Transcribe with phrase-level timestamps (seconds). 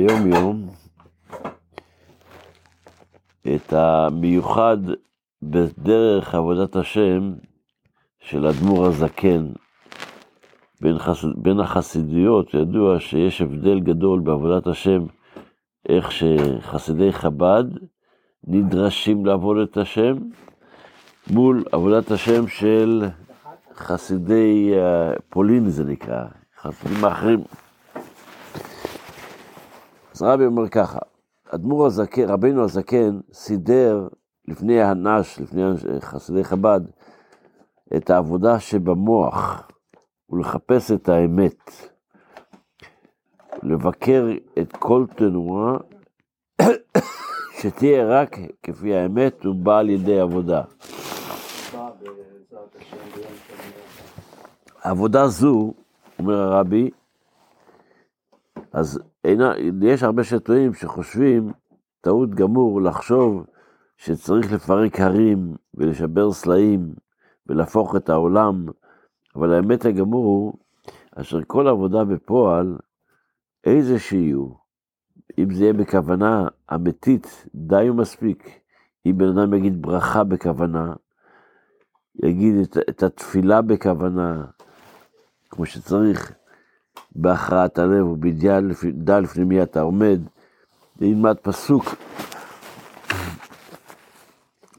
[0.00, 0.66] ביום יום
[3.54, 4.76] את המיוחד
[5.42, 7.32] בדרך עבודת השם
[8.20, 9.46] של אדמו"ר הזקן.
[10.80, 11.24] בין, חס...
[11.36, 15.06] בין החסידויות ידוע שיש הבדל גדול בעבודת השם,
[15.88, 17.64] איך שחסידי חב"ד
[18.44, 20.14] נדרשים לעבוד את השם,
[21.30, 23.04] מול עבודת השם של
[23.74, 26.24] חסידי אה, פולין זה נקרא,
[26.62, 27.40] חסידים האחרים.
[30.20, 30.98] אז רבי אומר ככה,
[31.48, 34.08] אדמו"ר הזקן, רבינו הזקן, סידר
[34.48, 35.62] לפני הנש, לפני
[36.00, 36.80] חסידי חב"ד,
[37.96, 39.68] את העבודה שבמוח,
[40.30, 41.70] ולחפש את האמת,
[43.62, 44.26] לבקר
[44.58, 45.76] את כל תנועה
[47.60, 50.62] שתהיה רק כפי האמת ובאה על ידי עבודה.
[54.82, 55.72] עבודה זו,
[56.18, 56.90] אומר הרבי,
[58.72, 59.52] אז אינה,
[59.82, 61.52] יש הרבה שטועים שחושבים,
[62.00, 63.46] טעות גמור, לחשוב
[63.96, 66.94] שצריך לפרק הרים ולשבר סלעים
[67.46, 68.66] ולהפוך את העולם,
[69.36, 70.54] אבל האמת הגמור הוא,
[71.14, 72.78] אשר כל עבודה בפועל,
[73.64, 74.48] איזה שיהיו,
[75.38, 78.60] אם זה יהיה בכוונה אמיתית, די ומספיק.
[79.06, 80.92] אם בן אדם יגיד ברכה בכוונה,
[82.24, 84.44] יגיד את, את התפילה בכוונה,
[85.50, 86.32] כמו שצריך,
[87.12, 88.60] בהכרעת הלב ובידיעה
[89.20, 90.20] לפני מי אתה עומד,
[91.00, 91.84] ילמד פסוק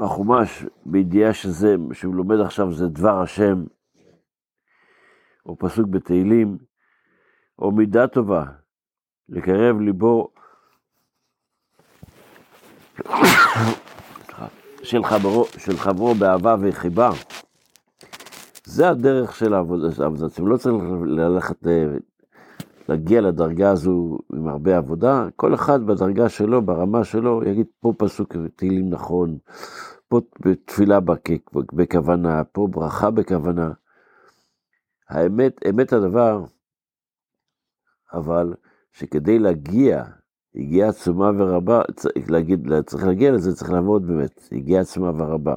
[0.00, 3.64] בחומש, בידיעה שזה, שהוא לומד עכשיו זה דבר השם,
[5.46, 6.58] או פסוק בתהילים,
[7.58, 8.44] או מידה טובה,
[9.28, 10.28] לקרב ליבו
[14.82, 17.10] של חברו, של חברו באהבה וחיבה.
[18.66, 19.88] זה הדרך של העבודה,
[20.26, 21.86] אתם לא צריך ללכת, אה,
[22.88, 28.36] להגיע לדרגה הזו עם הרבה עבודה, כל אחד בדרגה שלו, ברמה שלו, יגיד פה פסוק
[28.56, 29.38] תהילים נכון,
[30.08, 30.20] פה
[30.66, 30.98] תפילה
[31.72, 33.70] בכוונה, פה ברכה בכוונה.
[35.08, 36.44] האמת, אמת הדבר,
[38.12, 38.54] אבל
[38.92, 40.04] שכדי להגיע,
[40.54, 45.56] הגיעה עצומה ורבה, צריך להגיד, צריך להגיע לזה, צריך לעמוד באמת, הגיעה עצומה ורבה.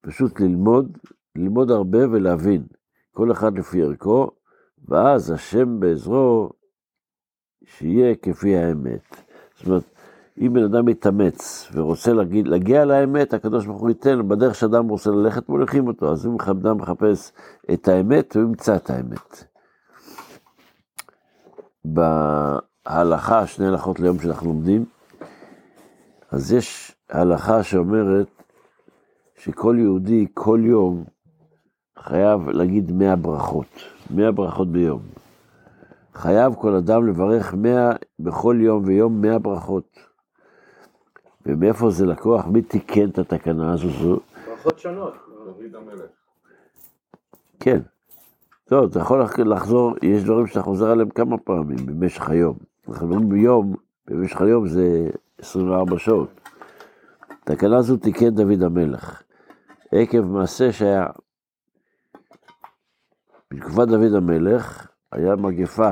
[0.00, 0.98] פשוט ללמוד,
[1.36, 2.66] ללמוד הרבה ולהבין,
[3.12, 4.30] כל אחד לפי ערכו,
[4.88, 6.50] ואז השם בעזרו,
[7.64, 9.16] שיהיה כפי האמת.
[9.56, 9.84] זאת אומרת,
[10.38, 15.10] אם בן אדם מתאמץ ורוצה להגיד, להגיע לאמת, הקדוש ברוך הוא ייתן בדרך שאדם רוצה
[15.10, 16.12] ללכת, מוליכים אותו.
[16.12, 17.32] אז אם אדם מחפש
[17.72, 19.44] את האמת, הוא ימצא את האמת.
[21.84, 24.84] בהלכה, שני הלכות ליום שאנחנו לומדים,
[26.30, 28.28] אז יש הלכה שאומרת
[29.36, 31.04] שכל יהודי כל יום
[32.02, 33.66] חייב להגיד מאה ברכות,
[34.10, 35.00] מאה ברכות ביום.
[36.14, 39.98] חייב כל אדם לברך מאה, בכל יום ויום מאה ברכות.
[41.46, 42.46] ומאיפה זה לקוח?
[42.46, 44.20] מי תיקן את התקנה הזו?
[44.46, 45.14] ברכות שונות,
[45.44, 46.10] דוד המלך.
[47.60, 47.80] כן.
[48.68, 52.56] טוב, אתה יכול לחזור, יש דברים שאתה חוזר עליהם כמה פעמים במשך היום.
[52.88, 53.74] אנחנו אומרים ביום,
[54.06, 56.40] במשך היום זה 24 שעות.
[57.44, 59.22] תקנה זו תיקן דוד המלך,
[59.92, 61.06] עקב מעשה שהיה.
[63.52, 65.90] בתקופת דוד המלך היה מגפה,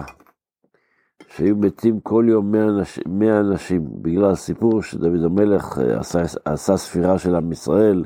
[1.28, 7.19] שהיו מתים כל יום 100 אנשים, 100 אנשים בגלל הסיפור שדוד המלך עשה, עשה ספירה
[7.19, 8.04] של עם ישראל,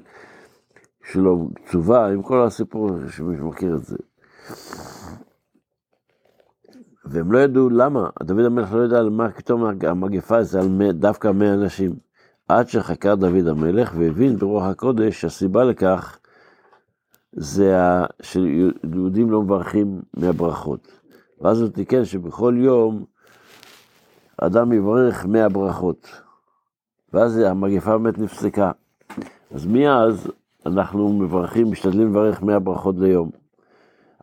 [1.04, 3.96] שלו קצובה, עם כל הסיפור שמי שמכיר את זה.
[7.04, 11.32] והם לא ידעו למה, דוד המלך לא ידע על מה פתאום המגפה זה על דווקא
[11.32, 11.96] 100 אנשים.
[12.48, 16.18] עד שחקר דוד המלך והבין ברוח הקודש שהסיבה לכך
[17.36, 17.76] זה
[18.22, 21.00] שיהודים לא מברכים מהברכות.
[21.40, 23.04] ואז הוא תיקן שבכל יום
[24.36, 26.20] אדם יברך מאה ברכות.
[27.12, 28.70] ואז המגפה באמת נפסקה.
[29.54, 30.30] אז מאז
[30.66, 33.30] אנחנו מברכים, משתדלים לברך מאה ברכות ליום.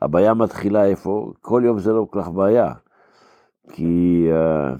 [0.01, 1.31] הבעיה מתחילה איפה?
[1.41, 2.73] כל יום זה לא כל כך בעיה.
[3.69, 4.73] כי אה,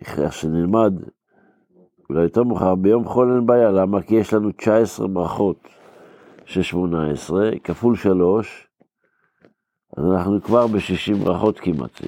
[0.00, 0.94] איך שנלמד,
[2.10, 4.02] אולי יותר מאוחר, ביום חול אין בעיה, למה?
[4.02, 5.56] כי יש לנו 19 ברכות
[6.44, 8.68] של 18, כפול 3,
[9.96, 12.00] אז אנחנו כבר ב-60 ברכות כמעט,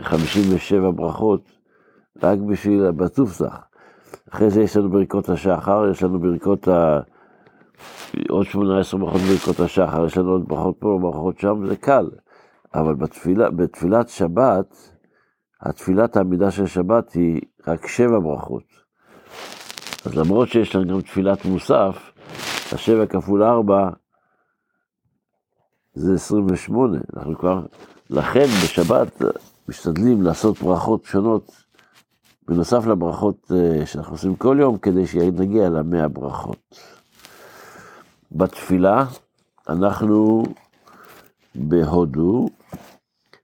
[0.00, 1.52] 57 ברכות,
[2.22, 3.58] רק בשביל בתופסח.
[4.30, 7.00] אחרי זה יש לנו ברכות השחר, יש לנו ברכות ה...
[8.28, 12.10] עוד 18 ברכות ברכות השחר, יש לנו עוד ברכות פה, ברכות שם, זה קל.
[12.74, 14.92] אבל בתפילה, בתפילת שבת,
[15.62, 18.64] התפילת העמידה של שבת היא רק שבע ברכות.
[20.04, 22.11] אז למרות שיש לנו גם תפילת מוסף,
[22.72, 23.90] השבע כפול ארבע
[25.94, 26.98] זה 28.
[27.16, 27.66] אנחנו כבר,
[28.10, 29.22] לכן בשבת
[29.68, 31.62] משתדלים לעשות ברכות שונות
[32.48, 36.78] בנוסף לברכות אה, שאנחנו עושים כל יום, כדי שנגיע למאה ברכות.
[38.32, 39.06] בתפילה
[39.68, 40.42] אנחנו
[41.54, 42.48] בהודו,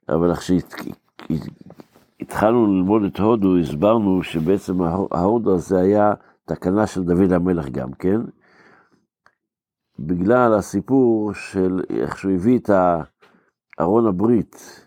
[0.09, 0.35] אבל
[2.21, 6.13] כשהתחלנו ללמוד את הודו, הסברנו שבעצם ההודו הזה היה
[6.45, 8.21] תקנה של דוד המלך גם כן,
[9.99, 12.71] בגלל הסיפור של איך שהוא הביא את
[13.81, 14.87] ארון הברית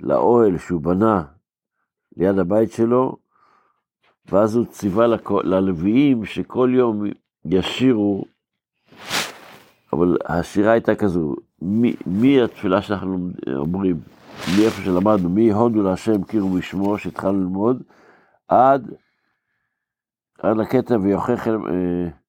[0.00, 1.24] לאוהל שהוא בנה
[2.16, 3.16] ליד הבית שלו,
[4.26, 5.06] ואז הוא ציווה
[5.44, 7.04] ללוויים שכל יום
[7.44, 8.24] ישירו,
[9.92, 11.34] אבל השירה הייתה כזו,
[12.06, 14.00] מי, התפילה שאנחנו אומרים,
[14.58, 17.82] מאיפה שלמדנו, מי הודו להשם קירו בשמו, שהתחלנו ללמוד,
[18.48, 18.94] עד,
[20.38, 22.19] עד לקטע ויוכיחם, אה,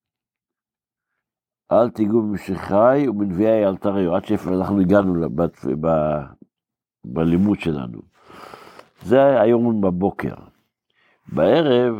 [1.72, 5.88] אל תיגעו במשיחי ובנביאי אל תריעו, עד אנחנו הגענו לבת, ב,
[7.06, 8.02] בלימוד שלנו.
[9.02, 10.34] זה היום בבוקר.
[11.28, 11.96] בערב,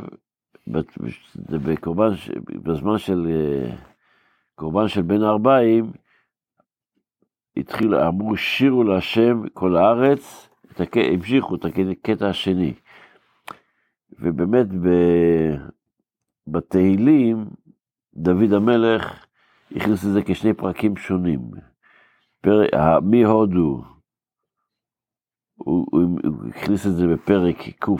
[1.50, 2.10] בקורבן,
[2.64, 3.76] בזמן של אה,
[4.56, 5.92] קורבן של בין הארבעים,
[7.58, 10.50] התחילו, אמרו שירו להשם כל הארץ,
[10.96, 12.74] המשיכו את הקטע השני.
[14.20, 14.68] ובאמת
[16.48, 17.46] בתהילים,
[18.14, 19.26] דוד המלך
[19.76, 21.40] הכניס את זה כשני פרקים שונים.
[22.42, 22.62] פר...
[23.02, 23.84] מהודו,
[25.56, 27.92] הוא, הוא, הוא הכניס את זה בפרק קה,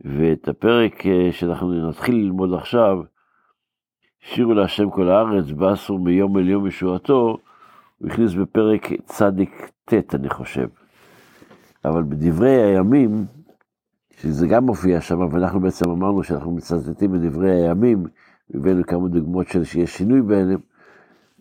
[0.00, 2.98] ואת הפרק אה, שאנחנו נתחיל ללמוד עכשיו,
[4.20, 7.38] שירו להשם כל הארץ, באסור מיום אל יום ישועתו,
[7.98, 10.68] הוא הכניס בפרק צדיק ט', אני חושב.
[11.84, 13.10] אבל בדברי הימים,
[14.20, 18.04] שזה גם מופיע שם, ואנחנו בעצם אמרנו שאנחנו מצטטים בדברי הימים,
[18.54, 20.60] הבאנו כמה דוגמאות של שיש שינוי ביניהם,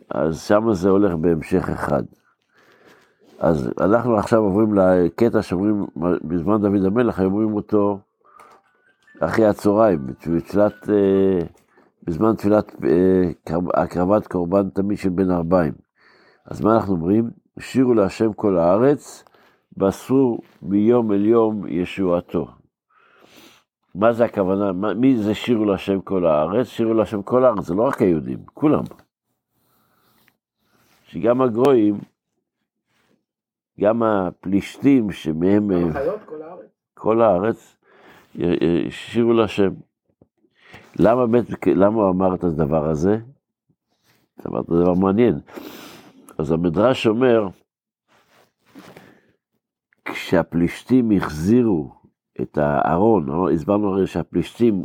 [0.10, 2.04] אז שם זה הולך בהמשך אחד.
[3.40, 5.86] אז אנחנו עכשיו עוברים לקטע שאומרים,
[6.24, 8.00] בזמן דוד המלך, אומרים אותו
[9.20, 11.46] אחרי הצהריים, בתפילת, אה,
[12.04, 15.74] בזמן תפילת אה, הקרבת קורבן תמיד של בן ארבעים.
[16.46, 17.30] אז מה אנחנו אומרים?
[17.60, 19.24] שירו להשם כל הארץ,
[19.78, 22.48] בסרו מיום אל יום ישועתו.
[23.98, 24.72] מה זה הכוונה?
[24.72, 26.68] מה, מי זה שירו להשם כל הארץ?
[26.68, 28.84] שירו להשם כל הארץ, זה לא רק היהודים, כולם.
[31.08, 31.98] שגם הגויים,
[33.80, 35.72] גם הפלישתים שמהם...
[35.72, 36.68] גם החיות, כל הארץ.
[36.94, 37.78] כל הארץ,
[38.90, 39.70] שירו להשם.
[41.00, 43.18] למה באמת, למה הוא אמר את הדבר הזה?
[44.48, 45.40] אמרת דבר מעניין.
[46.38, 47.48] אז המדרש אומר,
[50.06, 51.97] כשהפלישתים החזירו
[52.42, 54.84] את הארון, הסברנו הרי שהפלישתים,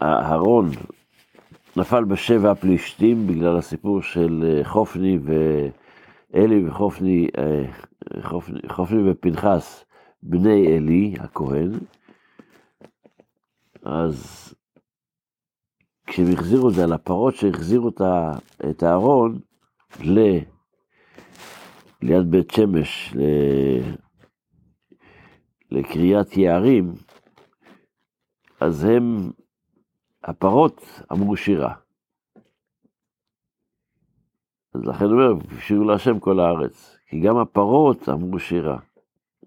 [0.00, 0.70] הארון
[1.76, 7.64] נפל בשבע הפלישתים בגלל הסיפור של אה, חופני ואלי וחופני, אה,
[8.22, 9.84] חופני, חופני ופנחס,
[10.22, 11.70] בני אלי הכהן.
[13.82, 14.54] אז
[16.06, 17.90] כשהם החזירו את זה על הפרות שהחזירו
[18.70, 19.38] את הארון
[20.04, 20.38] ל...
[22.02, 23.20] ליד בית שמש, ל...
[25.70, 26.92] לקריאת יערים,
[28.60, 29.30] אז הם,
[30.24, 31.74] הפרות אמרו שירה.
[34.74, 38.78] אז לכן הוא אומר, שירו להשם כל הארץ, כי גם הפרות אמרו שירה,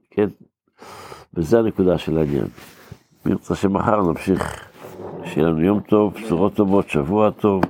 [0.10, 0.28] כן?
[1.34, 2.48] וזה הנקודה של העניין.
[3.26, 4.70] מי רוצה שמחר נמשיך,
[5.26, 7.62] שיהיה לנו יום טוב, בשורות טובות, שבוע טוב.